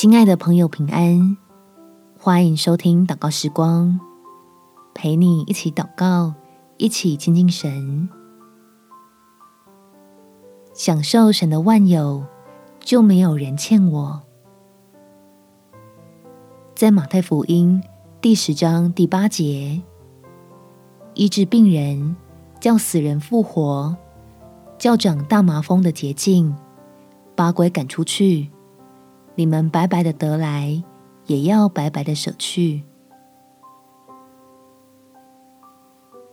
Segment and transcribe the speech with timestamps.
[0.00, 1.36] 亲爱的朋友，平安！
[2.16, 3.98] 欢迎收听祷告时光，
[4.94, 6.34] 陪你一起祷告，
[6.76, 8.08] 一起亲近神，
[10.72, 12.24] 享受神的万有，
[12.78, 14.22] 就没有人欠我。
[16.76, 17.82] 在马太福音
[18.20, 19.82] 第十章第八节，
[21.14, 22.14] 医治病人，
[22.60, 23.96] 叫死人复活，
[24.78, 26.54] 叫长大麻风的洁净，
[27.34, 28.52] 把鬼赶出去。
[29.38, 30.82] 你们白白的得来，
[31.26, 32.82] 也要白白的舍去。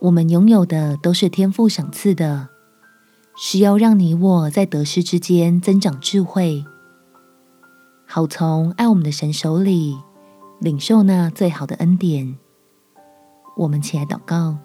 [0.00, 2.48] 我们拥有的都是天父赏赐的，
[3.36, 6.64] 是要让你我在得失之间增长智慧，
[8.08, 9.96] 好从爱我们的神手里
[10.58, 12.36] 领受那最好的恩典。
[13.56, 14.56] 我们起来祷告，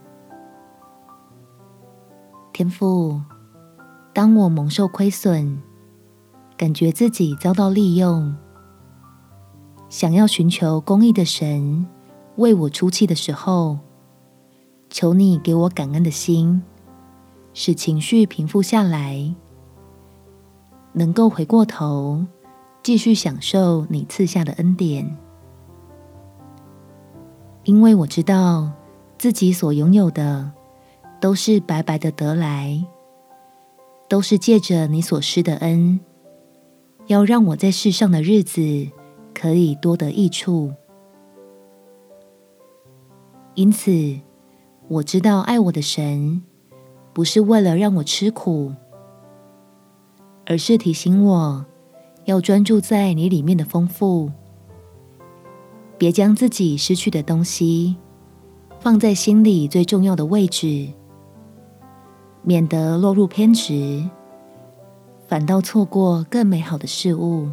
[2.52, 3.22] 天父，
[4.16, 5.62] 当我蒙受亏损。
[6.62, 8.36] 感觉自己遭到利用，
[9.90, 11.88] 想要寻求公义的神
[12.36, 13.80] 为我出气的时候，
[14.88, 16.62] 求你给我感恩的心，
[17.56, 19.34] 使情绪平复下来，
[20.94, 22.23] 能够回过头
[22.84, 25.18] 继续享受你赐下的恩典。
[27.64, 28.70] 因为我知道
[29.18, 30.52] 自己所拥有的
[31.20, 32.86] 都是白白的得来，
[34.08, 36.00] 都是借着你所施的恩。
[37.12, 38.88] 要让我在世上的日子
[39.34, 40.72] 可以多得益处，
[43.53, 43.92] 因此
[44.88, 46.42] 我知道爱我的神
[47.12, 48.73] 不是为了让我吃苦，
[50.45, 51.66] 而是提醒我
[52.23, 54.31] 要专注在你里面的丰富，
[55.98, 57.98] 别将自己失去的东西
[58.80, 60.88] 放在心里最重要的位置，
[62.42, 64.02] 免得落入偏执。
[65.32, 67.48] 反倒错过更美好的事物。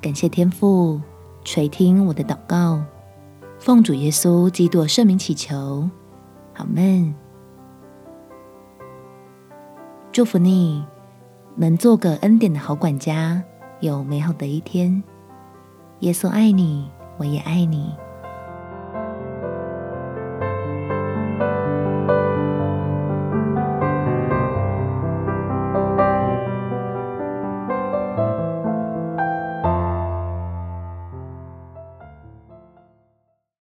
[0.00, 1.00] 感谢天父
[1.42, 2.80] 垂听我的祷告，
[3.58, 5.90] 奉主耶稣基督圣名祈求，
[6.54, 7.12] 阿们。
[10.12, 10.86] 祝福你
[11.56, 13.42] 能做个恩典的好管家，
[13.80, 15.02] 有美好的一天。
[15.98, 17.92] 耶稣爱你，我也爱你。